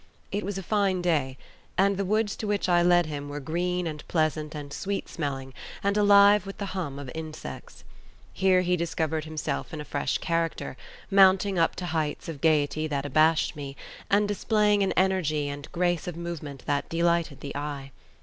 [0.31, 1.37] It was a fine day,
[1.77, 5.53] and the woods to which I led him were green and pleasant and sweet smelling
[5.83, 7.83] and alive with the hum of insects.
[8.33, 10.75] Here he discovered himself in a fresh character,
[11.11, 13.75] mounting up to heights of gaiety that abashed me,
[14.09, 17.91] and displaying an energy and grace of movement that delighted the eye.